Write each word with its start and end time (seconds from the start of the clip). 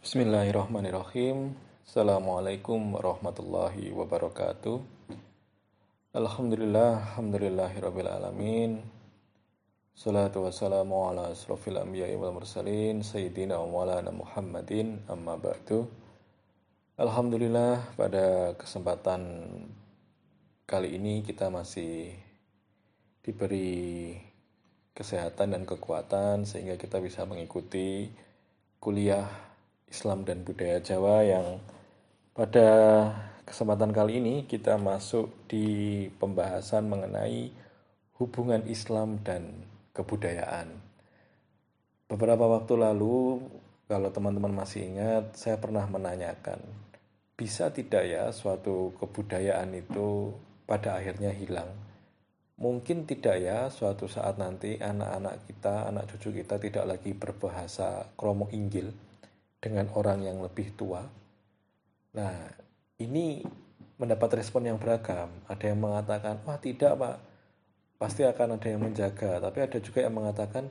Bismillahirrahmanirrahim. 0.00 1.52
Assalamualaikum 1.84 2.96
warahmatullahi 2.96 3.92
wabarakatuh. 3.92 4.80
Alhamdulillah, 6.16 7.04
alhamdulillahirabbil 7.12 8.08
alamin. 8.08 8.80
Salatu 9.92 10.48
wassalamu 10.48 11.04
ala 11.04 11.28
asrofil 11.28 11.76
anbiya'i 11.76 12.16
wal 12.16 12.32
mursalin 12.32 13.04
sayyidina 13.04 13.60
wa 13.60 13.68
maulana 13.68 14.08
Muhammadin 14.08 15.04
amma 15.04 15.36
ba'du. 15.36 15.84
Alhamdulillah 16.96 17.92
pada 17.92 18.56
kesempatan 18.56 19.20
kali 20.64 20.96
ini 20.96 21.20
kita 21.20 21.52
masih 21.52 22.16
diberi 23.20 24.16
kesehatan 24.96 25.60
dan 25.60 25.68
kekuatan 25.68 26.48
sehingga 26.48 26.80
kita 26.80 27.04
bisa 27.04 27.28
mengikuti 27.28 28.08
kuliah 28.80 29.49
Islam 29.90 30.22
dan 30.22 30.46
Budaya 30.46 30.78
Jawa 30.78 31.26
yang 31.26 31.58
pada 32.30 32.70
kesempatan 33.42 33.90
kali 33.90 34.22
ini 34.22 34.46
kita 34.46 34.78
masuk 34.78 35.50
di 35.50 36.06
pembahasan 36.22 36.86
mengenai 36.86 37.50
hubungan 38.22 38.62
Islam 38.70 39.18
dan 39.26 39.66
kebudayaan. 39.90 40.70
Beberapa 42.06 42.46
waktu 42.46 42.78
lalu, 42.78 43.42
kalau 43.90 44.14
teman-teman 44.14 44.54
masih 44.54 44.86
ingat, 44.86 45.34
saya 45.34 45.58
pernah 45.58 45.82
menanyakan, 45.90 46.62
bisa 47.34 47.74
tidak 47.74 48.06
ya 48.06 48.30
suatu 48.30 48.94
kebudayaan 49.02 49.74
itu 49.74 50.30
pada 50.70 51.02
akhirnya 51.02 51.34
hilang? 51.34 51.70
Mungkin 52.60 53.08
tidak 53.08 53.40
ya 53.40 53.66
suatu 53.72 54.06
saat 54.06 54.36
nanti 54.38 54.78
anak-anak 54.78 55.48
kita, 55.50 55.90
anak 55.90 56.12
cucu 56.14 56.44
kita 56.44 56.60
tidak 56.60 56.84
lagi 56.86 57.16
berbahasa 57.16 58.04
kromo 58.14 58.52
inggil, 58.52 58.92
dengan 59.60 59.92
orang 59.92 60.24
yang 60.24 60.40
lebih 60.40 60.72
tua. 60.74 61.04
Nah, 62.16 62.34
ini 62.98 63.44
mendapat 64.00 64.40
respon 64.40 64.64
yang 64.64 64.80
beragam. 64.80 65.28
Ada 65.44 65.76
yang 65.76 65.80
mengatakan, 65.84 66.40
wah 66.48 66.56
tidak 66.56 66.96
pak, 66.96 67.16
pasti 68.00 68.24
akan 68.24 68.56
ada 68.56 68.68
yang 68.72 68.80
menjaga. 68.80 69.38
Tapi 69.44 69.58
ada 69.60 69.78
juga 69.78 70.00
yang 70.00 70.16
mengatakan, 70.16 70.64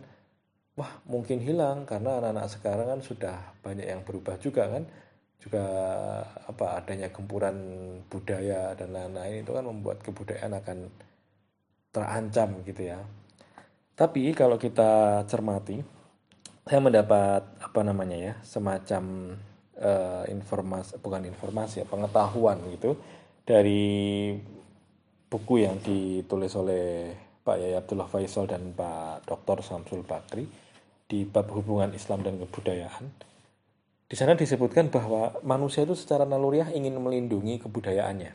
wah 0.73 0.89
mungkin 1.05 1.37
hilang 1.37 1.85
karena 1.85 2.17
anak-anak 2.17 2.49
sekarang 2.49 2.87
kan 2.89 3.01
sudah 3.05 3.37
banyak 3.61 3.85
yang 3.85 4.01
berubah 4.01 4.41
juga 4.41 4.65
kan. 4.65 4.83
Juga 5.39 5.63
apa 6.49 6.83
adanya 6.83 7.07
gempuran 7.13 7.55
budaya 8.11 8.75
dan 8.75 8.91
lain-lain 8.91 9.45
itu 9.45 9.51
kan 9.55 9.63
membuat 9.63 10.03
kebudayaan 10.03 10.57
akan 10.57 10.77
terancam 11.93 12.49
gitu 12.65 12.91
ya. 12.91 12.99
Tapi 13.95 14.31
kalau 14.35 14.59
kita 14.59 15.23
cermati, 15.29 15.98
saya 16.69 16.85
mendapat 16.85 17.41
apa 17.65 17.81
namanya 17.81 18.17
ya 18.21 18.33
semacam 18.45 19.33
uh, 19.81 20.21
informasi 20.29 21.01
bukan 21.01 21.25
informasi 21.25 21.81
ya 21.81 21.85
pengetahuan 21.89 22.61
gitu 22.77 22.93
dari 23.41 24.37
buku 25.33 25.65
yang 25.65 25.81
ditulis 25.81 26.53
oleh 26.53 27.17
Pak 27.41 27.57
Yaya 27.57 27.81
Abdullah 27.81 28.05
Faisal 28.05 28.45
dan 28.45 28.69
Pak 28.77 29.25
Dr. 29.25 29.65
Samsul 29.65 30.05
Bakri 30.05 30.45
di 31.09 31.25
bab 31.25 31.49
hubungan 31.49 31.89
Islam 31.97 32.21
dan 32.21 32.37
kebudayaan. 32.37 33.09
Di 34.05 34.13
sana 34.13 34.37
disebutkan 34.37 34.93
bahwa 34.93 35.41
manusia 35.41 35.89
itu 35.89 35.97
secara 35.97 36.21
naluriah 36.29 36.69
ingin 36.69 37.01
melindungi 37.01 37.65
kebudayaannya. 37.65 38.29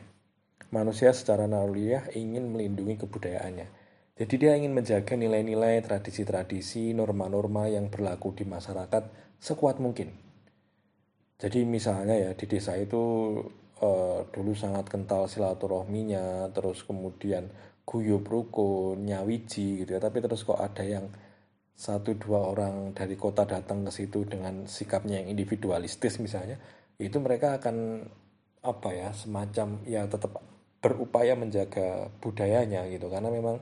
Manusia 0.75 1.15
secara 1.15 1.47
naluriah 1.47 2.11
ingin 2.11 2.51
melindungi 2.51 2.99
kebudayaannya 2.99 3.84
jadi 4.15 4.33
dia 4.39 4.51
ingin 4.55 4.71
menjaga 4.71 5.19
nilai-nilai, 5.19 5.83
tradisi-tradisi, 5.83 6.95
norma-norma 6.95 7.67
yang 7.67 7.91
berlaku 7.91 8.31
di 8.31 8.47
masyarakat 8.47 9.03
sekuat 9.43 9.83
mungkin. 9.83 10.15
Jadi 11.35 11.67
misalnya 11.67 12.15
ya 12.15 12.31
di 12.31 12.47
desa 12.47 12.79
itu 12.79 13.03
uh, 13.83 14.23
dulu 14.31 14.55
sangat 14.55 14.87
kental 14.87 15.27
silaturahminya, 15.27 16.47
terus 16.55 16.87
kemudian 16.87 17.51
guyub 17.83 18.23
rukun, 18.23 19.03
nyawiji 19.03 19.83
gitu 19.83 19.99
ya. 19.99 19.99
Tapi 19.99 20.23
terus 20.23 20.47
kok 20.47 20.63
ada 20.63 20.87
yang 20.87 21.11
satu 21.75 22.15
dua 22.15 22.55
orang 22.55 22.95
dari 22.95 23.19
kota 23.19 23.43
datang 23.43 23.83
ke 23.83 23.91
situ 23.91 24.23
dengan 24.23 24.63
sikapnya 24.63 25.19
yang 25.19 25.27
individualistis 25.27 26.23
misalnya, 26.23 26.55
itu 26.95 27.19
mereka 27.19 27.59
akan 27.59 28.07
apa 28.63 28.89
ya 28.95 29.11
semacam 29.11 29.83
ya 29.83 30.07
tetap 30.07 30.39
berupaya 30.81 31.37
menjaga 31.37 32.09
budayanya 32.23 32.87
gitu 32.89 33.11
karena 33.11 33.29
memang 33.29 33.61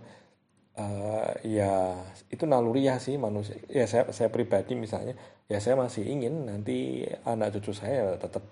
uh, 0.78 1.30
ya 1.46 1.98
itu 2.30 2.44
naluriah 2.46 2.98
sih 2.98 3.18
manusia. 3.18 3.58
Ya 3.70 3.86
saya 3.86 4.10
saya 4.14 4.30
pribadi 4.34 4.74
misalnya 4.74 5.18
ya 5.50 5.60
saya 5.62 5.78
masih 5.78 6.06
ingin 6.06 6.50
nanti 6.50 7.06
anak 7.26 7.60
cucu 7.60 7.74
saya 7.76 8.18
tetap 8.18 8.50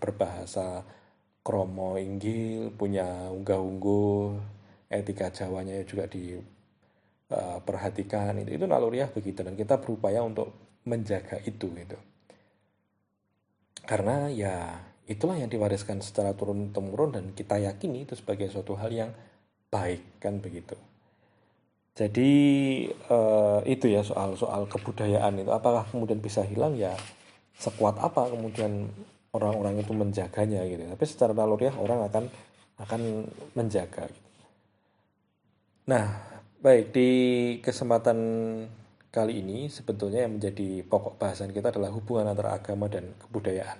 berbahasa 0.00 0.82
kromo 1.44 2.00
inggil 2.00 2.72
punya 2.74 3.30
unggah 3.30 3.60
ungguh 3.60 4.40
etika 4.88 5.28
jawanya 5.30 5.82
juga 5.86 6.10
di 6.10 6.34
uh, 7.30 7.58
perhatikan. 7.62 8.38
Itu 8.42 8.50
itu 8.58 8.64
naluriah 8.66 9.10
begitu 9.10 9.46
dan 9.46 9.54
kita 9.54 9.78
berupaya 9.78 10.22
untuk 10.24 10.54
menjaga 10.86 11.40
itu 11.46 11.70
gitu. 11.70 11.98
Karena 13.84 14.32
ya 14.32 14.80
itulah 15.04 15.36
yang 15.36 15.52
diwariskan 15.52 16.00
secara 16.00 16.32
turun 16.32 16.72
temurun 16.72 17.12
dan 17.12 17.24
kita 17.36 17.60
yakini 17.60 18.08
itu 18.08 18.16
sebagai 18.16 18.48
suatu 18.48 18.72
hal 18.80 18.88
yang 18.88 19.10
baik 19.68 20.22
kan 20.22 20.40
begitu 20.40 20.78
jadi 21.94 22.32
uh, 23.06 23.62
itu 23.62 23.86
ya 23.86 24.02
soal 24.02 24.34
soal 24.34 24.66
kebudayaan 24.66 25.38
itu 25.38 25.50
apakah 25.54 25.86
kemudian 25.86 26.18
bisa 26.18 26.42
hilang 26.42 26.74
ya 26.74 26.90
sekuat 27.54 28.02
apa 28.02 28.34
kemudian 28.34 28.90
orang-orang 29.34 29.82
itu 29.82 29.92
menjaganya 29.94 30.62
gitu. 30.66 30.82
Tapi 30.90 31.04
secara 31.06 31.34
naluriah 31.34 31.74
orang 31.78 32.06
akan 32.06 32.24
akan 32.82 33.00
menjaga. 33.54 34.10
Gitu. 34.10 34.30
Nah, 35.90 36.06
baik 36.62 36.90
di 36.90 37.10
kesempatan 37.62 38.18
kali 39.14 39.42
ini 39.42 39.70
sebetulnya 39.70 40.26
yang 40.26 40.42
menjadi 40.42 40.82
pokok 40.86 41.14
bahasan 41.22 41.54
kita 41.54 41.70
adalah 41.70 41.94
hubungan 41.94 42.30
antara 42.34 42.58
agama 42.58 42.90
dan 42.90 43.14
kebudayaan. 43.22 43.78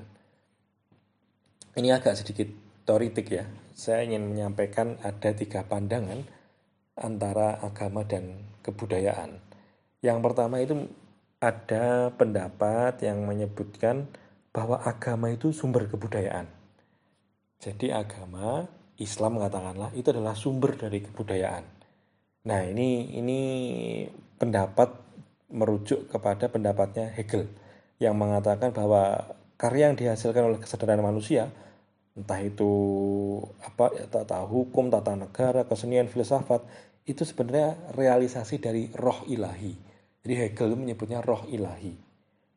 Ini 1.74 1.98
agak 1.98 2.22
sedikit 2.22 2.46
teoritik 2.86 3.26
ya. 3.26 3.42
Saya 3.74 4.06
ingin 4.06 4.30
menyampaikan 4.30 5.02
ada 5.02 5.34
tiga 5.34 5.66
pandangan 5.66 6.22
antara 6.94 7.58
agama 7.62 8.06
dan 8.06 8.46
kebudayaan. 8.62 9.38
Yang 10.00 10.18
pertama 10.22 10.62
itu 10.62 10.86
ada 11.42 12.14
pendapat 12.14 13.02
yang 13.04 13.26
menyebutkan 13.26 14.08
bahwa 14.54 14.78
agama 14.80 15.34
itu 15.34 15.50
sumber 15.50 15.90
kebudayaan. 15.90 16.46
Jadi 17.58 17.90
agama 17.90 18.68
Islam 19.00 19.42
katakanlah 19.42 19.90
itu 19.98 20.08
adalah 20.14 20.38
sumber 20.38 20.78
dari 20.78 21.02
kebudayaan. 21.02 21.64
Nah, 22.44 22.60
ini 22.62 23.16
ini 23.16 23.40
pendapat 24.38 24.92
merujuk 25.50 26.06
kepada 26.12 26.46
pendapatnya 26.52 27.10
Hegel 27.10 27.48
yang 27.98 28.14
mengatakan 28.14 28.70
bahwa 28.70 29.32
karya 29.56 29.90
yang 29.90 29.96
dihasilkan 29.96 30.44
oleh 30.44 30.58
kesadaran 30.60 31.00
manusia 31.00 31.50
entah 32.14 32.40
itu 32.40 32.72
apa 33.62 33.90
ya, 33.94 34.06
tata 34.06 34.46
hukum, 34.46 34.90
tata 34.90 35.18
negara, 35.18 35.66
kesenian, 35.66 36.06
filsafat 36.06 36.62
itu 37.04 37.26
sebenarnya 37.26 37.92
realisasi 37.92 38.62
dari 38.62 38.88
roh 38.94 39.26
ilahi. 39.28 39.74
Jadi 40.24 40.34
Hegel 40.40 40.72
menyebutnya 40.78 41.20
roh 41.20 41.44
ilahi. 41.50 41.92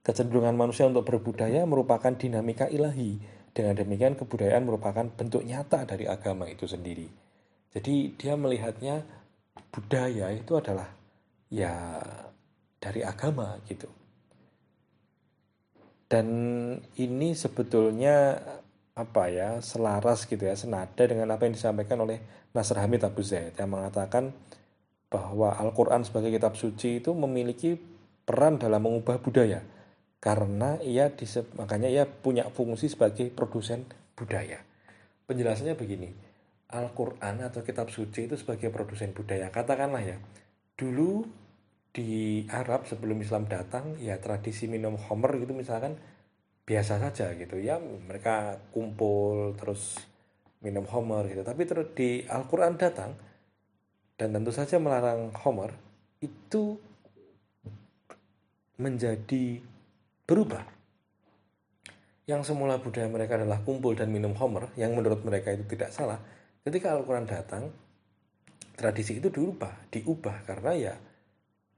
Kecenderungan 0.06 0.56
manusia 0.56 0.88
untuk 0.88 1.04
berbudaya 1.04 1.68
merupakan 1.68 2.16
dinamika 2.16 2.72
ilahi. 2.72 3.20
Dengan 3.52 3.74
demikian 3.74 4.14
kebudayaan 4.16 4.64
merupakan 4.64 5.04
bentuk 5.10 5.42
nyata 5.44 5.84
dari 5.84 6.06
agama 6.06 6.48
itu 6.48 6.70
sendiri. 6.70 7.10
Jadi 7.74 8.16
dia 8.16 8.38
melihatnya 8.38 9.04
budaya 9.74 10.32
itu 10.32 10.56
adalah 10.56 10.88
ya 11.52 12.00
dari 12.80 13.02
agama 13.04 13.60
gitu. 13.68 13.90
Dan 16.08 16.28
ini 16.96 17.36
sebetulnya 17.36 18.40
apa 18.98 19.30
ya 19.30 19.62
selaras 19.62 20.26
gitu 20.26 20.50
ya 20.50 20.58
senada 20.58 21.06
dengan 21.06 21.30
apa 21.30 21.46
yang 21.46 21.54
disampaikan 21.54 22.02
oleh 22.02 22.18
Nasr 22.58 22.82
Hamid 22.82 23.06
Abu 23.06 23.22
Zaid 23.22 23.54
yang 23.54 23.70
mengatakan 23.70 24.34
bahwa 25.08 25.54
Al-Quran 25.54 26.02
sebagai 26.02 26.34
kitab 26.34 26.58
suci 26.58 27.00
itu 27.00 27.14
memiliki 27.14 27.78
peran 28.26 28.58
dalam 28.58 28.84
mengubah 28.84 29.22
budaya 29.22 29.62
karena 30.18 30.82
ia 30.82 31.14
makanya 31.56 31.88
ia 31.88 32.04
punya 32.10 32.50
fungsi 32.50 32.90
sebagai 32.90 33.30
produsen 33.30 33.86
budaya. 34.18 34.60
Penjelasannya 35.30 35.78
begini, 35.78 36.10
Al-Quran 36.74 37.46
atau 37.46 37.62
kitab 37.62 37.94
suci 37.94 38.26
itu 38.26 38.36
sebagai 38.36 38.74
produsen 38.74 39.14
budaya. 39.14 39.54
Katakanlah 39.54 40.02
ya, 40.02 40.18
dulu 40.74 41.24
di 41.94 42.44
Arab 42.50 42.86
sebelum 42.90 43.22
Islam 43.22 43.46
datang 43.46 43.98
ya 43.98 44.18
tradisi 44.22 44.70
minum 44.70 44.98
homer 44.98 45.34
gitu 45.42 45.54
misalkan 45.54 45.98
biasa 46.68 47.00
saja 47.00 47.32
gitu. 47.40 47.56
Ya 47.64 47.80
mereka 47.80 48.60
kumpul 48.76 49.56
terus 49.56 49.96
minum 50.60 50.84
homer 50.84 51.24
gitu. 51.32 51.42
Tapi 51.48 51.64
terus 51.64 51.88
di 51.96 52.28
Al-Quran 52.28 52.76
datang 52.76 53.16
dan 54.20 54.36
tentu 54.36 54.52
saja 54.52 54.76
melarang 54.76 55.32
homer 55.32 55.72
itu 56.20 56.76
menjadi 58.78 59.64
berubah. 60.28 60.66
Yang 62.28 62.52
semula 62.52 62.76
budaya 62.84 63.08
mereka 63.08 63.40
adalah 63.40 63.64
kumpul 63.64 63.96
dan 63.96 64.12
minum 64.12 64.36
homer, 64.36 64.68
yang 64.76 64.92
menurut 64.92 65.24
mereka 65.24 65.56
itu 65.56 65.64
tidak 65.64 65.96
salah, 65.96 66.20
ketika 66.68 66.92
Al-Quran 66.92 67.24
datang, 67.24 67.72
tradisi 68.76 69.24
itu 69.24 69.32
diubah, 69.32 69.88
diubah. 69.88 70.44
Karena 70.44 70.72
ya 70.76 70.94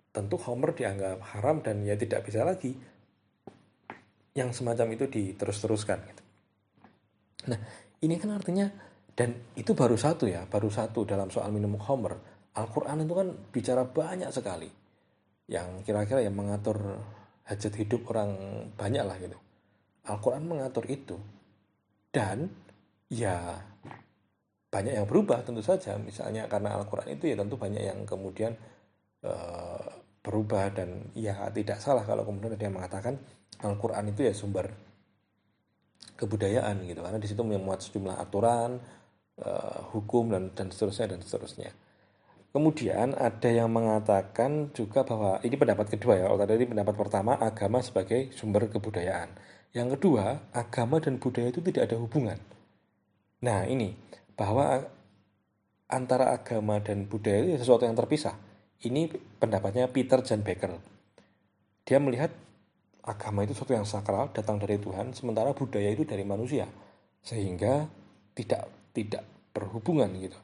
tentu 0.09 0.41
homer 0.41 0.73
dianggap 0.73 1.21
haram 1.37 1.61
dan 1.61 1.85
ya 1.85 1.93
tidak 1.93 2.25
bisa 2.25 2.41
lagi 2.41 2.73
yang 4.37 4.53
semacam 4.53 4.93
itu 4.93 5.05
diterus-teruskan. 5.09 5.97
Gitu. 6.05 6.23
Nah, 7.49 7.59
ini 8.03 8.15
kan 8.19 8.35
artinya 8.35 8.67
dan 9.19 9.35
itu 9.57 9.75
baru 9.75 9.99
satu 9.99 10.29
ya, 10.29 10.47
baru 10.47 10.71
satu 10.71 11.03
dalam 11.03 11.27
soal 11.27 11.51
minum 11.51 11.75
homer. 11.75 12.15
Al-Quran 12.55 13.03
itu 13.03 13.13
kan 13.13 13.27
bicara 13.51 13.83
banyak 13.83 14.31
sekali 14.31 14.69
yang 15.49 15.81
kira-kira 15.83 16.23
yang 16.23 16.35
mengatur 16.37 16.99
hajat 17.49 17.73
hidup 17.75 18.05
orang 18.13 18.31
banyak 18.77 19.03
lah 19.03 19.17
gitu. 19.19 19.37
Al-Quran 20.07 20.47
mengatur 20.47 20.85
itu. 20.87 21.17
Dan 22.09 22.49
ya 23.09 23.57
banyak 24.69 24.93
yang 25.01 25.07
berubah 25.09 25.41
tentu 25.41 25.65
saja. 25.65 25.97
Misalnya 25.97 26.45
karena 26.45 26.77
Al-Quran 26.77 27.17
itu 27.17 27.33
ya 27.33 27.35
tentu 27.35 27.57
banyak 27.57 27.83
yang 27.83 27.99
kemudian 28.05 28.53
uh, 29.25 29.83
berubah 30.21 30.69
dan 30.73 31.09
ya 31.17 31.49
tidak 31.49 31.81
salah 31.81 32.05
kalau 32.05 32.21
kemudian 32.23 32.53
ada 32.53 32.63
yang 32.63 32.77
mengatakan 32.77 33.17
Al-Quran 33.59 34.13
itu 34.13 34.21
ya 34.29 34.33
sumber 34.33 34.71
kebudayaan 36.15 36.83
gitu 36.85 36.99
karena 36.99 37.19
di 37.19 37.27
situ 37.27 37.41
memuat 37.43 37.79
sejumlah 37.83 38.19
aturan 38.19 38.79
uh, 39.39 39.79
hukum 39.95 40.31
dan 40.35 40.51
dan 40.55 40.67
seterusnya 40.71 41.15
dan 41.15 41.19
seterusnya 41.23 41.71
kemudian 42.51 43.15
ada 43.15 43.49
yang 43.49 43.71
mengatakan 43.71 44.71
juga 44.75 45.07
bahwa 45.07 45.39
ini 45.43 45.55
pendapat 45.55 45.95
kedua 45.95 46.19
ya 46.19 46.25
kalau 46.27 46.43
tadi 46.43 46.65
pendapat 46.67 46.95
pertama 46.95 47.39
agama 47.39 47.79
sebagai 47.79 48.31
sumber 48.35 48.67
kebudayaan 48.67 49.31
yang 49.69 49.93
kedua, 49.93 50.49
agama 50.49 50.97
dan 50.97 51.21
budaya 51.21 51.53
itu 51.53 51.61
tidak 51.61 51.93
ada 51.93 52.01
hubungan. 52.01 52.41
Nah, 53.45 53.69
ini 53.69 53.93
bahwa 54.33 54.81
antara 55.85 56.33
agama 56.33 56.81
dan 56.81 57.05
budaya 57.05 57.45
itu 57.45 57.61
sesuatu 57.61 57.85
yang 57.85 57.93
terpisah. 57.93 58.33
Ini 58.81 59.13
pendapatnya 59.37 59.85
Peter 59.91 60.25
John 60.25 60.41
Becker. 60.41 60.73
Dia 61.85 62.01
melihat 62.01 62.33
agama 63.09 63.41
itu 63.41 63.57
sesuatu 63.57 63.73
yang 63.73 63.89
sakral, 63.89 64.29
datang 64.29 64.61
dari 64.61 64.77
Tuhan, 64.77 65.17
sementara 65.17 65.57
budaya 65.57 65.89
itu 65.89 66.05
dari 66.05 66.21
manusia. 66.21 66.69
Sehingga 67.25 67.89
tidak 68.37 68.93
tidak 68.93 69.25
berhubungan 69.49 70.13
gitu. 70.21 70.37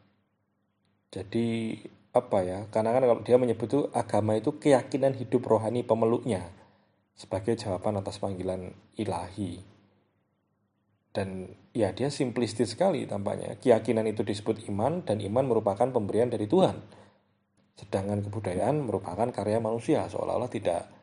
Jadi 1.13 1.77
apa 2.12 2.41
ya? 2.41 2.59
Karena 2.73 2.97
kan 2.97 3.06
kalau 3.06 3.21
dia 3.21 3.38
menyebut 3.38 3.69
itu 3.69 3.81
agama 3.94 4.33
itu 4.33 4.57
keyakinan 4.57 5.13
hidup 5.13 5.45
rohani 5.45 5.85
pemeluknya 5.85 6.50
sebagai 7.15 7.56
jawaban 7.56 8.01
atas 8.01 8.17
panggilan 8.17 8.73
ilahi. 8.97 9.62
Dan 11.15 11.47
ya 11.71 11.95
dia 11.95 12.12
simplistis 12.12 12.75
sekali 12.75 13.07
tampaknya. 13.07 13.56
Keyakinan 13.56 14.03
itu 14.12 14.27
disebut 14.27 14.67
iman 14.67 15.00
dan 15.07 15.23
iman 15.23 15.47
merupakan 15.47 15.88
pemberian 15.88 16.27
dari 16.27 16.44
Tuhan. 16.44 16.75
Sedangkan 17.79 18.19
kebudayaan 18.23 18.83
merupakan 18.83 19.27
karya 19.31 19.63
manusia 19.63 20.07
seolah-olah 20.12 20.51
tidak 20.51 20.94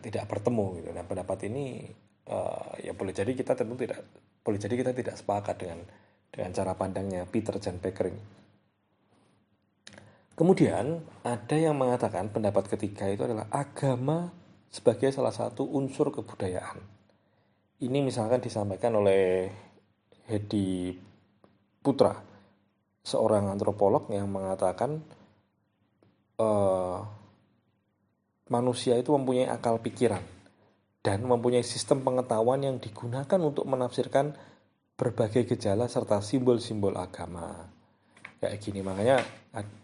tidak 0.00 0.24
bertemu 0.30 0.66
gitu. 0.80 0.88
Nah, 0.94 1.04
pendapat 1.04 1.46
ini 1.50 1.86
uh, 2.30 2.74
ya 2.80 2.96
boleh 2.96 3.12
jadi 3.12 3.30
kita 3.34 3.54
tentu 3.54 3.74
tidak 3.76 4.00
boleh 4.44 4.58
jadi 4.60 4.74
kita 4.74 4.92
tidak 4.92 5.14
sepakat 5.16 5.56
dengan 5.60 5.80
dengan 6.32 6.50
cara 6.50 6.72
pandangnya 6.74 7.22
Peter 7.28 7.56
Jan 7.60 7.78
Pickering. 7.78 8.18
Kemudian 10.34 10.98
ada 11.22 11.54
yang 11.54 11.78
mengatakan 11.78 12.26
pendapat 12.34 12.66
ketiga 12.66 13.06
itu 13.06 13.22
adalah 13.22 13.46
agama 13.54 14.34
sebagai 14.66 15.14
salah 15.14 15.30
satu 15.30 15.62
unsur 15.62 16.10
kebudayaan. 16.10 16.82
Ini 17.78 18.02
misalkan 18.02 18.42
disampaikan 18.42 18.98
oleh 18.98 19.46
Hedi 20.26 20.90
Putra, 21.78 22.18
seorang 23.06 23.52
antropolog 23.52 24.10
yang 24.10 24.26
mengatakan 24.26 25.04
uh, 26.42 26.98
manusia 28.52 28.98
itu 29.00 29.12
mempunyai 29.14 29.48
akal 29.48 29.80
pikiran 29.80 30.20
dan 31.04 31.20
mempunyai 31.24 31.64
sistem 31.64 32.00
pengetahuan 32.00 32.64
yang 32.64 32.76
digunakan 32.80 33.40
untuk 33.40 33.68
menafsirkan 33.68 34.32
berbagai 34.96 35.44
gejala 35.56 35.84
serta 35.90 36.24
simbol-simbol 36.24 36.96
agama. 36.96 37.68
Kayak 38.40 38.60
gini, 38.62 38.80
makanya 38.80 39.20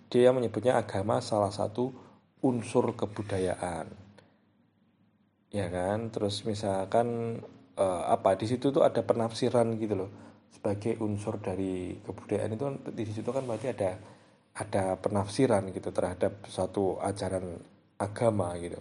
dia 0.09 0.33
menyebutnya 0.33 0.81
agama 0.81 1.21
salah 1.21 1.53
satu 1.53 1.93
unsur 2.41 2.97
kebudayaan. 2.97 3.87
Ya 5.53 5.67
kan? 5.69 6.09
Terus 6.09 6.47
misalkan 6.49 7.41
uh, 7.77 8.03
apa 8.09 8.39
di 8.39 8.47
situ 8.49 8.73
tuh 8.73 8.81
ada 8.81 9.05
penafsiran 9.05 9.77
gitu 9.77 10.07
loh. 10.07 10.11
Sebagai 10.51 10.99
unsur 11.05 11.37
dari 11.39 12.01
kebudayaan 12.01 12.53
itu 12.57 12.65
di 12.97 13.05
situ 13.07 13.31
kan 13.31 13.45
berarti 13.45 13.71
ada 13.71 13.91
ada 14.57 14.99
penafsiran 14.99 15.71
gitu 15.71 15.95
terhadap 15.95 16.43
suatu 16.51 16.99
ajaran 17.01 17.61
agama 18.01 18.57
gitu. 18.57 18.81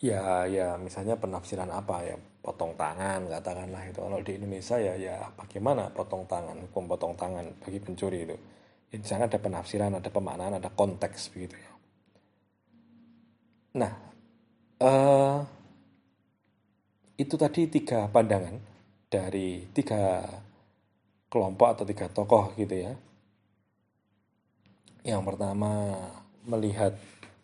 Ya 0.00 0.48
ya 0.48 0.76
misalnya 0.76 1.16
penafsiran 1.16 1.68
apa? 1.72 2.04
Ya 2.04 2.16
potong 2.44 2.72
tangan 2.76 3.28
katakanlah 3.28 3.82
itu. 3.88 4.00
Kalau 4.00 4.20
di 4.20 4.32
Indonesia 4.36 4.76
ya 4.80 4.94
ya 4.96 5.16
bagaimana 5.36 5.88
potong 5.92 6.24
tangan 6.28 6.56
hukum 6.68 6.84
potong 6.88 7.14
tangan 7.16 7.44
bagi 7.60 7.80
pencuri 7.80 8.28
itu 8.28 8.36
di 8.90 9.06
sana 9.06 9.30
ada 9.30 9.38
penafsiran 9.38 10.02
ada 10.02 10.10
pemaknaan 10.10 10.58
ada 10.58 10.70
konteks 10.74 11.30
begitu 11.30 11.54
ya. 11.54 11.72
Nah, 13.78 13.92
uh, 14.82 15.38
itu 17.14 17.34
tadi 17.38 17.70
tiga 17.70 18.10
pandangan 18.10 18.58
dari 19.06 19.70
tiga 19.70 20.26
kelompok 21.30 21.68
atau 21.70 21.84
tiga 21.86 22.10
tokoh 22.10 22.50
gitu 22.58 22.74
ya. 22.74 22.92
Yang 25.10 25.34
pertama 25.34 25.98
melihat 26.46 26.94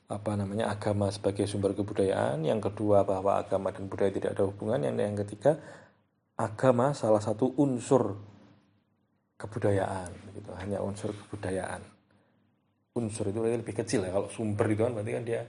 apa 0.07 0.39
namanya 0.39 0.71
agama 0.71 1.11
sebagai 1.11 1.51
sumber 1.51 1.75
kebudayaan, 1.75 2.47
yang 2.47 2.63
kedua 2.63 3.03
bahwa 3.03 3.43
agama 3.43 3.75
dan 3.75 3.91
budaya 3.91 4.15
tidak 4.15 4.39
ada 4.39 4.47
hubungan, 4.47 4.87
yang 4.87 4.95
yang 4.95 5.19
ketiga 5.19 5.59
agama 6.39 6.95
salah 6.95 7.19
satu 7.19 7.59
unsur 7.59 8.15
kebudayaan 9.35 10.15
gitu, 10.39 10.51
hanya 10.63 10.79
unsur 10.79 11.11
kebudayaan. 11.11 11.83
Unsur 12.95 13.29
itu 13.35 13.43
lebih 13.43 13.75
kecil 13.75 14.07
ya. 14.07 14.15
Kalau 14.15 14.31
sumber 14.31 14.71
itu 14.71 14.87
kan 14.87 14.95
berarti 14.95 15.13
kan 15.13 15.25
dia 15.27 15.43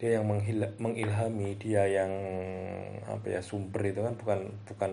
dia 0.00 0.18
yang 0.18 0.26
mengilhami. 0.82 1.54
Dia 1.60 1.86
yang 1.86 2.12
apa 3.06 3.26
ya 3.28 3.40
sumber 3.44 3.92
itu 3.92 4.00
kan 4.02 4.18
bukan 4.18 4.40
bukan 4.66 4.92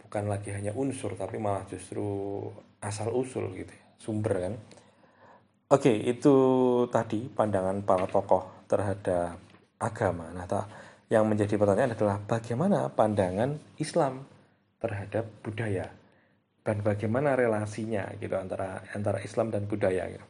bukan 0.00 0.24
lagi 0.30 0.54
hanya 0.54 0.72
unsur 0.72 1.12
tapi 1.18 1.36
malah 1.36 1.68
justru 1.68 2.06
asal 2.80 3.12
usul 3.12 3.50
gitu 3.52 3.68
ya. 3.68 3.84
Sumber 4.00 4.34
kan 4.40 4.54
oke 5.70 5.92
itu 5.92 6.34
tadi 6.90 7.26
pandangan 7.30 7.82
para 7.82 8.06
tokoh 8.06 8.66
terhadap 8.66 9.38
agama 9.80 10.30
nah 10.34 10.46
tak 10.46 10.66
yang 11.06 11.30
menjadi 11.30 11.54
pertanyaan 11.54 11.94
adalah 11.94 12.18
bagaimana 12.18 12.90
pandangan 12.90 13.78
Islam 13.78 14.26
terhadap 14.82 15.24
budaya 15.42 15.86
dan 16.66 16.82
bagaimana 16.82 17.38
relasinya 17.38 18.10
gitu 18.18 18.34
antara 18.34 18.82
antara 18.90 19.22
Islam 19.22 19.54
dan 19.54 19.70
budaya 19.70 20.10
gitu. 20.10 20.26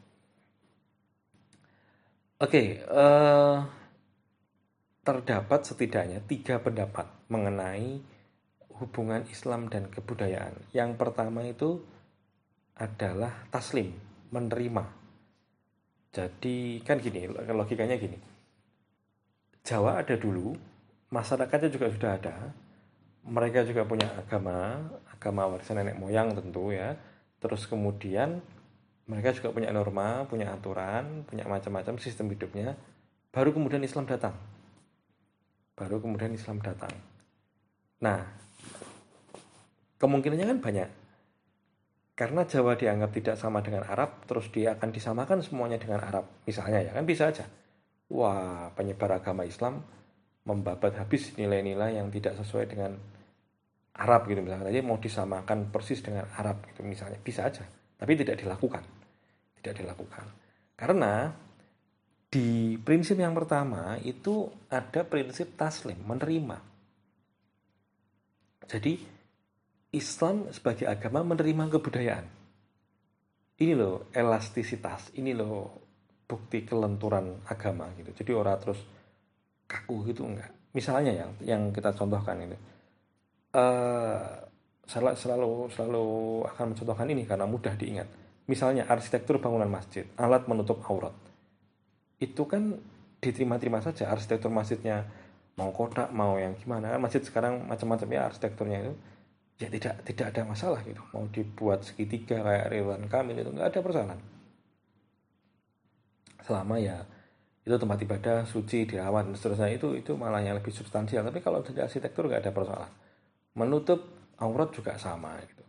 Oke, 2.36 2.84
uh, 2.84 3.64
terdapat 5.00 5.60
setidaknya 5.64 6.20
tiga 6.28 6.60
pendapat 6.60 7.08
mengenai 7.32 7.96
hubungan 8.76 9.24
Islam 9.32 9.72
dan 9.72 9.88
kebudayaan. 9.88 10.68
Yang 10.76 11.00
pertama 11.00 11.48
itu 11.48 11.80
adalah 12.76 13.48
taslim, 13.48 13.96
menerima. 14.28 15.05
Jadi 16.16 16.80
kan 16.80 16.96
gini, 16.96 17.28
logikanya 17.28 18.00
gini. 18.00 18.16
Jawa 19.60 20.00
ada 20.00 20.16
dulu, 20.16 20.56
masyarakatnya 21.12 21.68
juga 21.68 21.92
sudah 21.92 22.16
ada. 22.16 22.36
Mereka 23.28 23.68
juga 23.68 23.84
punya 23.84 24.08
agama, 24.16 24.80
agama 25.12 25.44
warisan 25.44 25.76
nenek 25.76 26.00
moyang 26.00 26.32
tentu 26.32 26.72
ya. 26.72 26.96
Terus 27.36 27.68
kemudian 27.68 28.40
mereka 29.04 29.36
juga 29.36 29.52
punya 29.52 29.68
norma, 29.76 30.24
punya 30.24 30.56
aturan, 30.56 31.28
punya 31.28 31.44
macam-macam 31.44 32.00
sistem 32.00 32.32
hidupnya. 32.32 32.72
Baru 33.28 33.52
kemudian 33.52 33.84
Islam 33.84 34.08
datang. 34.08 34.32
Baru 35.76 36.00
kemudian 36.00 36.32
Islam 36.32 36.64
datang. 36.64 36.96
Nah, 38.00 38.24
kemungkinannya 40.00 40.48
kan 40.48 40.58
banyak. 40.64 40.88
Karena 42.16 42.48
Jawa 42.48 42.80
dianggap 42.80 43.12
tidak 43.12 43.36
sama 43.36 43.60
dengan 43.60 43.84
Arab, 43.84 44.24
terus 44.24 44.48
dia 44.48 44.72
akan 44.72 44.88
disamakan 44.88 45.44
semuanya 45.44 45.76
dengan 45.76 46.00
Arab. 46.00 46.24
Misalnya 46.48 46.80
ya, 46.80 46.96
kan 46.96 47.04
bisa 47.04 47.28
aja. 47.28 47.44
Wah, 48.08 48.72
penyebar 48.72 49.20
agama 49.20 49.44
Islam 49.44 49.84
membabat 50.48 50.96
habis 50.96 51.36
nilai-nilai 51.36 52.00
yang 52.00 52.08
tidak 52.08 52.40
sesuai 52.40 52.66
dengan 52.72 52.96
Arab 54.00 54.24
gitu 54.32 54.40
misalnya. 54.40 54.72
Jadi 54.72 54.80
mau 54.80 54.96
disamakan 54.96 55.68
persis 55.68 56.00
dengan 56.00 56.24
Arab 56.40 56.64
gitu 56.72 56.80
misalnya. 56.80 57.20
Bisa 57.20 57.44
aja. 57.44 57.68
Tapi 58.00 58.12
tidak 58.16 58.40
dilakukan 58.40 59.06
tidak 59.66 59.82
dilakukan. 59.82 60.26
Karena 60.78 61.34
di 62.30 62.78
prinsip 62.78 63.18
yang 63.18 63.34
pertama 63.34 63.98
itu 64.06 64.46
ada 64.70 65.02
prinsip 65.02 65.58
taslim, 65.58 65.98
menerima. 66.06 66.62
Jadi 68.70 69.15
Islam 69.94 70.50
sebagai 70.50 70.86
agama 70.90 71.22
menerima 71.22 71.70
kebudayaan. 71.70 72.26
Ini 73.56 73.72
loh 73.72 74.10
elastisitas, 74.12 75.16
ini 75.16 75.32
loh 75.32 75.86
bukti 76.26 76.66
kelenturan 76.66 77.46
agama 77.48 77.88
gitu. 77.96 78.10
Jadi 78.12 78.30
orang 78.34 78.58
terus 78.60 78.80
kaku 79.64 80.10
gitu 80.10 80.26
enggak. 80.26 80.52
Misalnya 80.74 81.12
yang 81.14 81.30
yang 81.40 81.62
kita 81.72 81.94
contohkan 81.96 82.36
ini, 82.36 82.56
uh, 83.56 84.20
selalu 84.84 85.72
selalu 85.72 86.06
akan 86.52 86.64
mencontohkan 86.74 87.08
ini 87.08 87.22
karena 87.24 87.46
mudah 87.48 87.72
diingat. 87.78 88.08
Misalnya 88.46 88.86
arsitektur 88.86 89.40
bangunan 89.40 89.70
masjid, 89.70 90.06
alat 90.20 90.44
menutup 90.46 90.84
aurat. 90.86 91.14
Itu 92.20 92.44
kan 92.46 92.76
diterima-terima 93.18 93.80
saja 93.80 94.12
arsitektur 94.12 94.52
masjidnya 94.52 95.08
mau 95.56 95.72
kotak 95.72 96.12
mau 96.12 96.36
yang 96.36 96.52
gimana 96.54 97.00
masjid 97.00 97.24
sekarang 97.24 97.64
macam-macam 97.64 98.08
ya 98.12 98.28
arsitekturnya 98.28 98.78
itu 98.84 98.92
ya 99.56 99.68
tidak 99.72 100.04
tidak 100.04 100.26
ada 100.36 100.42
masalah 100.44 100.80
gitu. 100.84 101.00
Mau 101.16 101.24
dibuat 101.32 101.80
segitiga 101.84 102.44
kayak 102.44 102.68
Ridwan 102.72 103.08
Kamil 103.08 103.40
itu 103.40 103.50
nggak 103.52 103.68
ada 103.72 103.80
persoalan. 103.80 104.20
Selama 106.44 106.76
ya 106.76 107.02
itu 107.66 107.74
tempat 107.74 107.98
ibadah 107.98 108.46
suci 108.46 108.86
dirawat 108.86 109.26
dan 109.26 109.34
seterusnya 109.34 109.74
itu 109.74 109.98
itu 109.98 110.12
malah 110.14 110.44
yang 110.44 110.54
lebih 110.60 110.70
substansial. 110.70 111.24
Tapi 111.24 111.40
kalau 111.42 111.64
dari 111.64 111.80
arsitektur 111.82 112.28
nggak 112.28 112.46
ada 112.46 112.52
persoalan. 112.52 112.92
Menutup 113.56 114.00
aurat 114.38 114.68
juga 114.70 115.00
sama 115.00 115.40
gitu. 115.48 115.64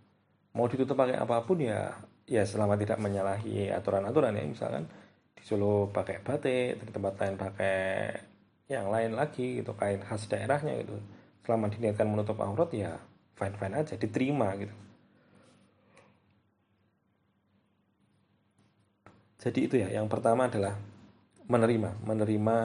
Mau 0.53 0.67
ditutup 0.67 0.99
pakai 0.99 1.15
apa 1.15 1.41
pun 1.47 1.63
ya 1.63 1.95
ya 2.27 2.43
selama 2.43 2.75
tidak 2.75 2.99
menyalahi 2.99 3.71
aturan-aturan 3.71 4.35
ya. 4.35 4.43
Misalkan 4.43 4.83
di 5.31 5.43
Solo 5.47 5.87
pakai 5.87 6.19
batik 6.19 6.83
di 6.83 6.91
tempat 6.91 7.13
lain 7.23 7.35
pakai 7.39 7.79
yang 8.67 8.91
lain 8.91 9.15
lagi 9.15 9.63
gitu 9.63 9.71
kain 9.79 10.03
khas 10.03 10.27
daerahnya 10.27 10.75
gitu. 10.83 10.99
Selama 11.47 11.71
diniatkan 11.71 12.03
menutup 12.11 12.35
aurat 12.43 12.67
ya 12.75 12.99
fine 13.37 13.55
fine 13.55 13.75
aja 13.77 13.93
diterima 13.93 14.49
gitu. 14.57 14.75
Jadi 19.37 19.59
itu 19.69 19.75
ya 19.77 19.93
yang 19.93 20.09
pertama 20.09 20.49
adalah 20.49 20.75
menerima 21.47 22.03
menerima 22.03 22.57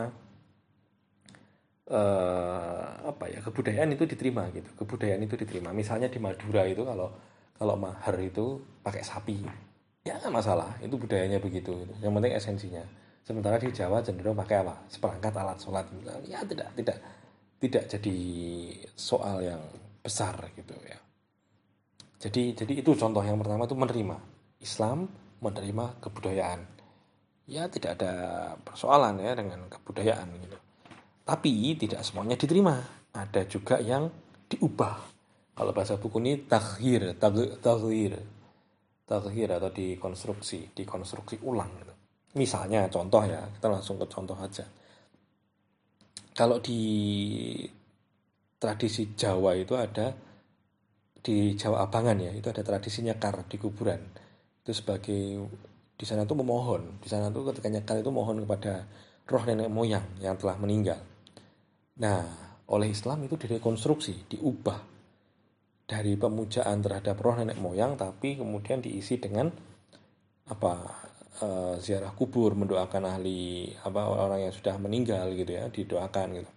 uh, 1.92 2.86
apa 3.06 3.24
ya 3.28 3.44
kebudayaan 3.44 3.92
itu 3.92 4.08
diterima 4.08 4.48
gitu. 4.56 4.72
Kebudayaan 4.80 5.22
itu 5.22 5.36
diterima. 5.36 5.70
Misalnya 5.76 6.08
di 6.08 6.18
Madura 6.18 6.64
itu 6.64 6.82
kalau 6.82 7.12
kalau 7.54 7.76
mahar 7.76 8.16
itu 8.18 8.58
pakai 8.80 9.04
sapi. 9.04 9.44
Ya 10.02 10.18
nggak 10.18 10.34
masalah. 10.34 10.74
Itu 10.82 10.98
budayanya 10.98 11.38
begitu 11.38 11.76
gitu. 11.86 11.92
yang 12.02 12.16
penting 12.16 12.34
esensinya. 12.34 12.82
Sementara 13.22 13.54
di 13.60 13.70
Jawa 13.70 14.02
cenderung 14.02 14.34
pakai 14.34 14.66
apa? 14.66 14.82
Seperangkat 14.90 15.32
alat 15.38 15.58
sholat. 15.62 15.86
Ya 16.26 16.42
tidak 16.42 16.74
tidak 16.74 16.98
tidak 17.62 17.84
jadi 17.86 18.18
soal 18.98 19.38
yang 19.46 19.62
besar 20.02 20.50
gitu 20.58 20.74
ya. 20.82 20.98
Jadi 22.22 22.54
jadi 22.58 22.72
itu 22.82 22.92
contoh. 22.94 23.22
Yang 23.22 23.46
pertama 23.46 23.64
itu 23.66 23.76
menerima 23.78 24.16
Islam 24.62 25.08
menerima 25.42 25.98
kebudayaan. 25.98 26.60
Ya 27.50 27.66
tidak 27.66 27.98
ada 27.98 28.12
persoalan 28.62 29.18
ya 29.18 29.34
dengan 29.34 29.66
kebudayaan 29.66 30.28
gitu. 30.42 30.58
Tapi 31.26 31.74
tidak 31.78 32.02
semuanya 32.06 32.38
diterima. 32.38 32.78
Ada 33.14 33.46
juga 33.46 33.82
yang 33.82 34.10
diubah. 34.46 34.96
Kalau 35.52 35.72
bahasa 35.74 35.98
buku 35.98 36.22
ini 36.22 36.46
takhir 36.46 37.18
takhir. 37.18 38.12
Takhir 39.02 39.48
atau 39.58 39.70
dikonstruksi 39.74 40.72
dikonstruksi 40.78 41.42
ulang 41.42 41.68
gitu. 41.82 41.92
Misalnya 42.32 42.88
contoh 42.88 43.20
ya, 43.28 43.44
kita 43.44 43.68
langsung 43.68 44.00
ke 44.00 44.08
contoh 44.08 44.38
aja. 44.40 44.64
Kalau 46.32 46.56
di 46.64 46.80
tradisi 48.62 49.18
Jawa 49.18 49.58
itu 49.58 49.74
ada 49.74 50.14
di 51.18 51.58
Jawa 51.58 51.82
Abangan 51.82 52.14
ya, 52.22 52.30
itu 52.30 52.46
ada 52.46 52.62
tradisi 52.62 53.02
nyekar 53.02 53.42
di 53.50 53.58
kuburan. 53.58 53.98
Itu 54.62 54.70
sebagai 54.70 55.42
di 55.98 56.04
sana 56.06 56.22
tuh 56.22 56.38
memohon, 56.38 57.02
di 57.02 57.10
sana 57.10 57.34
tuh 57.34 57.50
ketika 57.50 57.66
nyekar 57.66 57.98
itu 57.98 58.14
mohon 58.14 58.46
kepada 58.46 58.86
roh 59.26 59.42
nenek 59.42 59.66
moyang 59.66 60.06
yang 60.22 60.38
telah 60.38 60.54
meninggal. 60.62 61.02
Nah, 61.98 62.22
oleh 62.70 62.94
Islam 62.94 63.26
itu 63.26 63.34
direkonstruksi, 63.34 64.30
diubah 64.30 64.78
dari 65.86 66.14
pemujaan 66.14 66.78
terhadap 66.78 67.18
roh 67.18 67.34
nenek 67.34 67.58
moyang 67.58 67.98
tapi 67.98 68.38
kemudian 68.38 68.78
diisi 68.78 69.18
dengan 69.18 69.50
apa 70.48 70.72
uh, 71.42 71.74
ziarah 71.76 72.14
kubur 72.14 72.54
mendoakan 72.56 73.12
ahli 73.12 73.70
apa 73.82 74.00
orang 74.08 74.48
yang 74.48 74.54
sudah 74.54 74.80
meninggal 74.80 75.28
gitu 75.36 75.52
ya 75.52 75.68
didoakan 75.68 76.28
gitu 76.40 76.50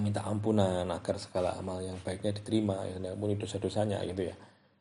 minta 0.00 0.24
ampunan 0.24 0.88
agar 0.88 1.16
segala 1.20 1.56
amal 1.58 1.80
yang 1.84 2.00
baiknya 2.00 2.32
diterima 2.32 2.84
ya 2.88 2.96
ampuni 3.12 3.36
dosa-dosanya 3.36 4.00
gitu 4.08 4.28
ya. 4.28 4.34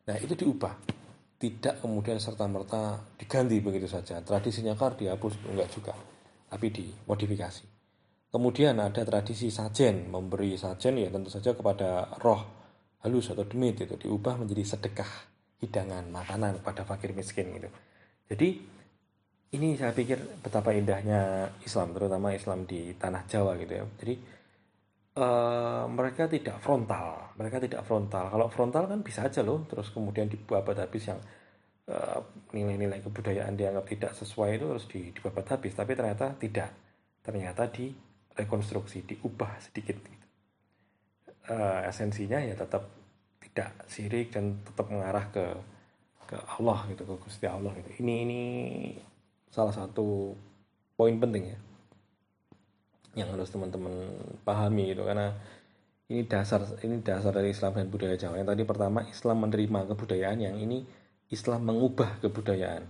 Nah 0.07 0.15
itu 0.19 0.33
diubah. 0.35 1.01
Tidak 1.41 1.81
kemudian 1.81 2.21
serta 2.21 2.45
merta 2.45 3.01
diganti 3.17 3.57
begitu 3.59 3.89
saja. 3.89 4.21
Tradisinya 4.21 4.77
kar 4.77 4.93
dihapus 4.93 5.41
enggak 5.49 5.69
juga. 5.73 5.93
Tapi 6.51 6.67
dimodifikasi. 6.69 7.63
Kemudian 8.31 8.79
ada 8.79 9.01
tradisi 9.03 9.51
sajen 9.51 10.07
memberi 10.07 10.55
sajen 10.55 11.01
ya 11.01 11.09
tentu 11.11 11.27
saja 11.27 11.51
kepada 11.51 12.07
roh 12.21 12.61
halus 13.01 13.33
atau 13.33 13.43
demit 13.43 13.81
itu 13.81 13.97
diubah 13.97 14.37
menjadi 14.37 14.77
sedekah 14.77 15.11
hidangan 15.59 16.07
makanan 16.13 16.61
pada 16.61 16.85
fakir 16.85 17.11
miskin 17.17 17.51
gitu. 17.57 17.69
Jadi 18.31 18.49
ini 19.51 19.75
saya 19.75 19.91
pikir 19.91 20.39
betapa 20.39 20.71
indahnya 20.71 21.51
Islam, 21.67 21.91
terutama 21.91 22.31
Islam 22.31 22.63
di 22.63 22.95
tanah 22.95 23.27
Jawa 23.27 23.59
gitu 23.59 23.73
ya. 23.75 23.83
Jadi 23.99 24.13
uh, 25.17 25.85
mereka 25.91 26.29
tidak 26.31 26.61
frontal, 26.63 27.35
mereka 27.35 27.57
tidak 27.59 27.81
frontal. 27.83 28.31
Kalau 28.31 28.47
frontal 28.47 28.87
kan 28.87 28.99
bisa 29.03 29.27
aja 29.27 29.41
loh, 29.43 29.65
terus 29.67 29.91
kemudian 29.91 30.31
dibabat 30.31 30.77
habis 30.77 31.09
yang 31.09 31.19
eh, 31.91 32.19
nilai-nilai 32.55 33.03
kebudayaan 33.03 33.57
dianggap 33.57 33.85
tidak 33.89 34.11
sesuai 34.15 34.49
itu 34.61 34.65
harus 34.69 34.85
dibabat 34.87 35.45
habis. 35.51 35.73
Tapi 35.75 35.91
ternyata 35.97 36.37
tidak, 36.37 36.69
ternyata 37.25 37.67
direkonstruksi, 37.67 39.03
diubah 39.03 39.59
sedikit. 39.59 39.97
Gitu. 39.99 40.27
Uh, 41.51 41.81
esensinya 41.89 42.37
ya 42.37 42.53
tetap 42.53 42.85
tidak 43.41 43.73
sirik 43.89 44.29
dan 44.29 44.61
tetap 44.61 44.87
mengarah 44.87 45.25
ke 45.33 45.43
ke 46.31 46.39
Allah 46.39 46.87
gitu 46.87 47.03
ke 47.03 47.15
Gusti 47.19 47.43
Allah 47.43 47.75
gitu 47.75 47.91
ini 47.99 48.13
ini 48.23 48.41
salah 49.51 49.75
satu 49.75 50.31
poin 50.95 51.19
penting 51.19 51.51
ya 51.51 51.59
yang 53.17 53.31
harus 53.35 53.51
teman-teman 53.51 53.91
pahami 54.43 54.95
gitu. 54.95 55.03
Karena 55.03 55.33
ini 56.11 56.27
dasar 56.27 56.63
ini 56.83 56.99
dasar 56.99 57.31
dari 57.31 57.51
Islam 57.51 57.75
dan 57.75 57.87
budaya 57.87 58.15
Jawa. 58.19 58.39
Yang 58.39 58.49
tadi 58.55 58.63
pertama 58.67 58.99
Islam 59.07 59.37
menerima 59.47 59.79
kebudayaan. 59.91 60.37
Yang 60.39 60.55
ini 60.63 60.77
Islam 61.31 61.61
mengubah 61.67 62.19
kebudayaan. 62.23 62.83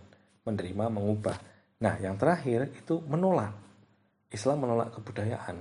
Menerima 0.45 0.85
mengubah. 0.89 1.37
Nah 1.81 1.95
yang 2.01 2.17
terakhir 2.17 2.69
itu 2.73 3.01
menolak. 3.05 3.53
Islam 4.31 4.63
menolak 4.63 4.95
kebudayaan. 4.95 5.57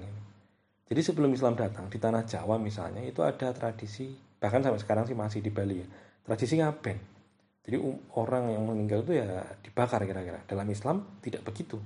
Jadi 0.90 1.00
sebelum 1.07 1.31
Islam 1.31 1.55
datang 1.55 1.87
di 1.87 2.02
tanah 2.02 2.26
Jawa 2.26 2.59
misalnya 2.59 3.02
itu 3.07 3.23
ada 3.23 3.55
tradisi 3.55 4.11
bahkan 4.40 4.64
sampai 4.64 4.81
sekarang 4.81 5.05
sih 5.05 5.14
masih 5.14 5.45
di 5.45 5.52
Bali 5.52 5.76
ya 5.79 5.88
tradisi 6.25 6.62
ngaben. 6.62 6.99
Jadi 7.61 7.76
orang 8.17 8.55
yang 8.55 8.64
meninggal 8.64 9.05
itu 9.05 9.19
ya 9.21 9.43
dibakar 9.61 10.07
kira-kira. 10.07 10.40
Dalam 10.47 10.67
Islam 10.71 11.21
tidak 11.21 11.45
begitu. 11.45 11.76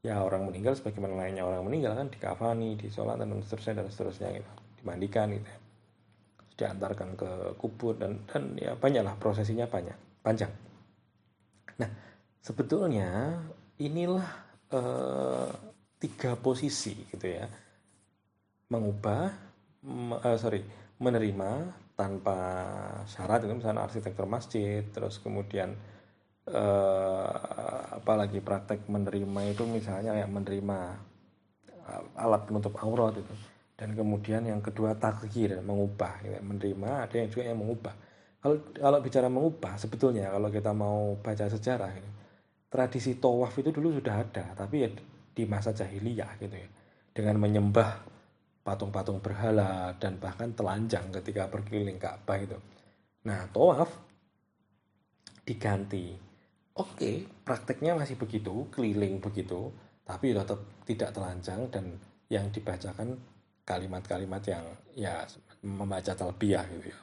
Ya 0.00 0.16
orang 0.24 0.48
meninggal 0.48 0.72
sebagaimana 0.76 1.12
lainnya 1.12 1.44
orang 1.44 1.64
meninggal 1.68 1.92
kan 1.92 2.08
dikafani, 2.08 2.76
disolat 2.80 3.20
dan 3.20 3.36
seterusnya 3.44 3.84
dan 3.84 3.86
seterusnya 3.92 4.28
gitu. 4.40 4.50
Dimandikan 4.80 5.28
gitu 5.32 5.48
ya. 5.48 5.58
Diantarkan 6.56 7.16
ke 7.16 7.30
kubur 7.60 7.96
dan 7.96 8.24
dan 8.28 8.56
ya 8.56 8.72
banyaklah 8.76 9.16
prosesinya 9.20 9.68
banyak, 9.68 9.96
panjang. 10.24 10.52
Nah, 11.80 11.88
sebetulnya 12.40 13.40
inilah 13.80 14.28
eh, 14.72 15.48
tiga 16.00 16.32
posisi 16.40 16.96
gitu 17.12 17.28
ya. 17.28 17.44
Mengubah, 18.72 19.34
uh, 20.22 20.38
sorry, 20.38 20.62
menerima, 21.02 21.50
tanpa 22.00 22.38
syarat 23.04 23.44
itu 23.44 23.52
misalnya 23.52 23.84
arsitektur 23.84 24.24
masjid 24.24 24.80
terus 24.88 25.20
kemudian 25.20 25.76
eh, 26.50 27.26
apalagi 27.96 28.42
praktek 28.42 28.86
menerima 28.90 29.40
itu 29.54 29.64
misalnya 29.66 30.18
yang 30.18 30.30
menerima 30.34 30.78
eh, 31.70 32.22
alat 32.22 32.42
penutup 32.46 32.74
aurat 32.82 33.16
itu 33.16 33.34
dan 33.78 33.96
kemudian 33.96 34.44
yang 34.44 34.60
kedua 34.60 34.92
takdir 34.98 35.62
mengubah 35.64 36.20
menerima 36.44 37.08
ada 37.08 37.14
yang 37.16 37.28
juga 37.32 37.42
yang 37.48 37.58
mengubah 37.58 37.94
kalau 38.40 38.56
kalau 38.76 38.98
bicara 39.00 39.28
mengubah 39.32 39.74
sebetulnya 39.80 40.32
kalau 40.32 40.48
kita 40.52 40.72
mau 40.72 41.16
baca 41.20 41.44
sejarah 41.48 41.90
gitu, 41.96 42.10
tradisi 42.68 43.16
tawaf 43.16 43.52
itu 43.56 43.72
dulu 43.72 43.96
sudah 43.96 44.14
ada 44.20 44.44
tapi 44.56 44.76
ya 44.84 44.90
di 45.32 45.44
masa 45.48 45.72
jahiliyah 45.72 46.36
gitu 46.40 46.56
ya 46.56 46.68
dengan 47.16 47.36
menyembah 47.40 48.10
patung-patung 48.60 49.18
berhala 49.18 49.96
dan 49.96 50.20
bahkan 50.20 50.52
telanjang 50.52 51.08
ketika 51.10 51.48
berkeliling 51.48 51.96
Ka'bah 51.96 52.38
itu. 52.38 52.58
Nah, 53.26 53.48
tawaf 53.50 53.90
diganti. 55.44 56.29
Oke, 56.80 57.28
prakteknya 57.44 57.92
masih 57.92 58.16
begitu, 58.16 58.64
keliling 58.72 59.20
begitu, 59.20 59.68
tapi 60.08 60.32
tetap 60.32 60.64
tidak 60.88 61.12
telanjang 61.12 61.68
dan 61.68 62.00
yang 62.32 62.48
dibacakan 62.48 63.20
kalimat-kalimat 63.68 64.40
yang 64.48 64.64
ya 64.96 65.28
membaca 65.60 66.16
talbiyah 66.16 66.64
gitu 66.72 66.88
ya. 66.88 66.98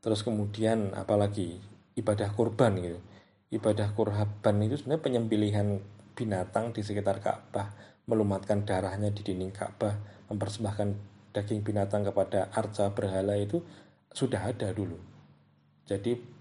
Terus 0.00 0.24
kemudian 0.24 0.96
apalagi 0.96 1.60
ibadah 2.00 2.32
kurban 2.32 2.80
gitu. 2.80 2.96
Ibadah 3.52 3.92
kurban 3.92 4.56
itu 4.64 4.80
sebenarnya 4.80 5.04
penyembelihan 5.04 5.68
binatang 6.16 6.72
di 6.72 6.80
sekitar 6.80 7.20
Ka'bah, 7.20 7.76
melumatkan 8.08 8.64
darahnya 8.64 9.12
di 9.12 9.20
dinding 9.20 9.52
Ka'bah, 9.52 10.00
mempersembahkan 10.32 10.88
daging 11.36 11.60
binatang 11.60 12.08
kepada 12.08 12.48
arca 12.56 12.88
berhala 12.96 13.36
itu 13.36 13.60
sudah 14.16 14.48
ada 14.48 14.72
dulu. 14.72 14.96
Jadi 15.84 16.39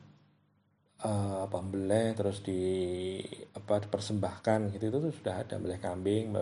uh, 1.06 1.48
apa 1.48 1.60
beleh 1.63 2.15
terus 2.15 2.44
di 2.44 2.62
apa 3.56 3.79
dipersembahkan 3.84 4.75
gitu 4.75 4.91
itu 4.91 5.00
sudah 5.15 5.46
ada 5.46 5.56
beleh 5.56 5.79
kambing, 5.79 6.36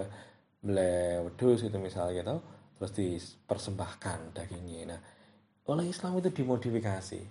beleh 0.62 1.22
wedus 1.26 1.66
itu 1.66 1.78
misalnya 1.78 2.14
gitu 2.22 2.36
terus 2.78 2.92
dipersembahkan 2.94 4.38
dagingnya. 4.38 4.94
Nah, 4.94 5.02
oleh 5.74 5.90
Islam 5.90 6.22
itu 6.22 6.30
dimodifikasi. 6.30 7.22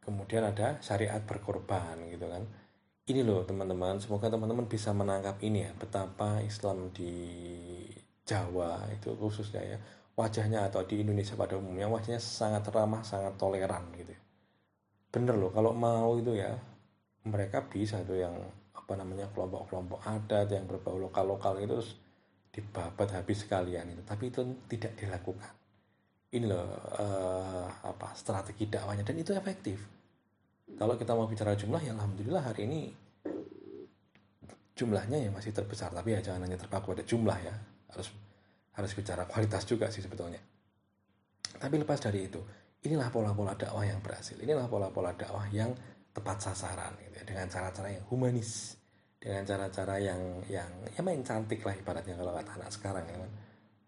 Kemudian 0.00 0.48
ada 0.48 0.80
syariat 0.80 1.20
berkorban 1.20 2.08
gitu 2.08 2.24
kan. 2.24 2.40
Ini 3.08 3.24
loh 3.24 3.44
teman-teman, 3.44 4.00
semoga 4.00 4.28
teman-teman 4.28 4.68
bisa 4.68 4.92
menangkap 4.92 5.40
ini 5.40 5.64
ya, 5.64 5.72
betapa 5.76 6.44
Islam 6.44 6.92
di 6.92 7.12
Jawa 8.24 8.84
itu 8.92 9.16
khususnya 9.16 9.64
ya, 9.64 9.78
wajahnya 10.12 10.68
atau 10.68 10.84
di 10.84 11.00
Indonesia 11.00 11.32
pada 11.32 11.56
umumnya 11.56 11.88
wajahnya 11.88 12.20
sangat 12.20 12.68
ramah, 12.68 13.00
sangat 13.04 13.36
toleran 13.40 13.88
gitu. 13.96 14.12
Ya. 14.12 14.20
Bener 15.08 15.34
loh, 15.40 15.48
kalau 15.48 15.72
mau 15.72 16.20
itu 16.20 16.36
ya, 16.36 16.52
mereka 17.24 17.64
bisa 17.64 18.04
tuh 18.04 18.20
yang 18.20 18.36
apa 18.76 18.92
namanya 18.96 19.28
kelompok-kelompok 19.32 20.00
adat 20.04 20.48
yang 20.48 20.64
berbau 20.64 20.96
lokal-lokal 20.96 21.60
itu 21.60 21.76
terus 21.76 21.90
dibabat 22.52 23.08
habis 23.12 23.44
sekalian 23.44 23.92
itu. 23.92 24.02
Tapi 24.04 24.32
itu 24.32 24.40
tidak 24.68 24.96
dilakukan. 24.96 25.52
Ini 26.28 26.44
loh 26.44 26.68
uh, 27.00 27.68
apa 27.84 28.12
strategi 28.12 28.68
dakwahnya. 28.68 29.04
Dan 29.04 29.16
itu 29.20 29.32
efektif. 29.32 29.80
Kalau 30.76 31.00
kita 31.00 31.16
mau 31.16 31.24
bicara 31.24 31.56
jumlah 31.56 31.80
ya 31.80 31.96
alhamdulillah 31.96 32.52
hari 32.52 32.68
ini 32.68 32.80
jumlahnya 34.76 35.28
ya 35.28 35.30
masih 35.32 35.56
terbesar. 35.56 35.92
Tapi 35.92 36.16
ya 36.16 36.20
jangan 36.20 36.44
hanya 36.44 36.60
terpaku 36.60 36.92
pada 36.92 37.04
jumlah 37.04 37.38
ya. 37.40 37.54
Harus 37.92 38.12
harus 38.76 38.92
bicara 38.92 39.24
kualitas 39.24 39.64
juga 39.64 39.88
sih 39.88 40.04
sebetulnya. 40.04 40.40
Tapi 41.56 41.74
lepas 41.80 41.96
dari 42.00 42.28
itu 42.28 42.40
inilah 42.88 43.12
pola-pola 43.12 43.52
dakwah 43.52 43.84
yang 43.84 44.00
berhasil. 44.00 44.40
Inilah 44.40 44.64
pola-pola 44.64 45.12
dakwah 45.12 45.44
yang 45.52 45.76
tepat 46.16 46.40
sasaran 46.40 46.96
gitu 47.04 47.20
ya, 47.20 47.24
dengan 47.28 47.46
cara-cara 47.52 47.88
yang 47.92 48.04
humanis. 48.08 48.80
Dengan 49.20 49.44
cara-cara 49.44 50.00
yang 50.00 50.40
yang 50.48 50.70
ya 50.88 51.00
main 51.04 51.20
cantik 51.20 51.60
lah 51.66 51.76
ibaratnya 51.76 52.16
kalau 52.16 52.32
kata 52.32 52.50
anak 52.56 52.70
sekarang 52.72 53.04
ya 53.04 53.16
kan. 53.20 53.32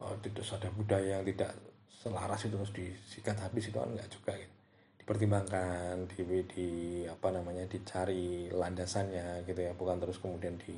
Oh, 0.00 0.16
tidak 0.20 0.44
ada 0.44 0.68
budaya 0.72 1.20
yang 1.20 1.24
tidak 1.24 1.52
selaras 1.88 2.40
itu 2.48 2.56
harus 2.56 2.72
disikat 2.72 3.36
habis 3.40 3.68
itu 3.68 3.76
kan 3.76 3.88
enggak 3.88 4.08
juga 4.12 4.32
gitu. 4.36 4.54
Dipertimbangkan 5.00 6.08
di, 6.12 6.20
di 6.48 6.68
apa 7.08 7.28
namanya 7.32 7.64
dicari 7.64 8.52
landasannya 8.52 9.48
gitu 9.48 9.60
ya. 9.64 9.72
Bukan 9.72 9.96
terus 9.96 10.20
kemudian 10.20 10.60
di 10.60 10.76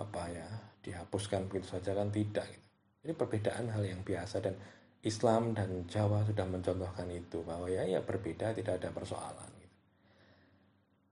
apa 0.00 0.22
ya 0.32 0.48
dihapuskan 0.80 1.48
begitu 1.52 1.76
saja 1.76 1.92
kan 1.92 2.08
tidak 2.08 2.48
gitu. 2.48 2.66
ini 3.04 3.12
perbedaan 3.12 3.68
hal 3.68 3.84
yang 3.84 4.00
biasa 4.00 4.40
dan 4.40 4.56
Islam 5.00 5.56
dan 5.56 5.88
Jawa 5.88 6.24
sudah 6.28 6.44
mencontohkan 6.44 7.08
itu 7.08 7.40
bahwa 7.44 7.68
ya 7.68 7.88
ya 7.88 8.04
berbeda 8.04 8.52
tidak 8.52 8.80
ada 8.80 8.92
persoalan 8.92 9.60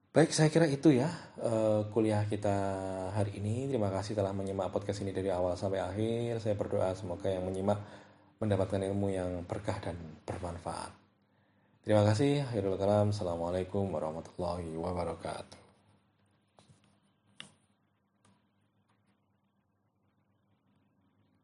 Baik, 0.08 0.34
saya 0.34 0.50
kira 0.50 0.66
itu 0.66 0.90
ya 0.90 1.06
uh, 1.38 1.86
kuliah 1.94 2.26
kita 2.26 2.50
hari 3.14 3.38
ini. 3.38 3.70
Terima 3.70 3.86
kasih 3.86 4.18
telah 4.18 4.34
menyimak 4.34 4.72
podcast 4.74 5.04
ini 5.06 5.14
dari 5.14 5.30
awal 5.30 5.54
sampai 5.54 5.78
akhir. 5.78 6.42
Saya 6.42 6.58
berdoa 6.58 6.90
semoga 6.96 7.30
yang 7.30 7.46
menyimak 7.46 7.78
mendapatkan 8.42 8.82
ilmu 8.82 9.14
yang 9.14 9.46
berkah 9.46 9.78
dan 9.78 9.94
bermanfaat. 10.26 10.90
Terima 11.86 12.02
kasih. 12.02 12.50
Akhirul. 12.50 12.80
Assalamualaikum 12.80 13.86
warahmatullahi 13.94 14.74
wabarakatuh. 14.74 15.67